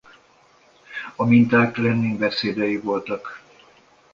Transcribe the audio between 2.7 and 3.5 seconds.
voltak.